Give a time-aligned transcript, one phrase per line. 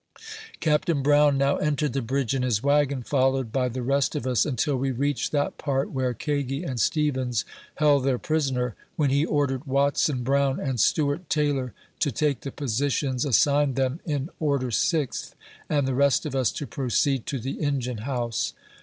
[0.59, 4.25] Captain Brown now entered the bridge in his wagon, follow ed by the rest of
[4.25, 9.23] us, until we reached that part where Kagi and Stevens held their prisoner, when he
[9.23, 10.47] ordered Watson CAPTURE OF THE FERRY.
[10.47, 15.35] 33 Brown and Stewart Taylor to take the positions assigned them in order sixth,
[15.69, 18.53] and the rest of us to proceed to the engine house.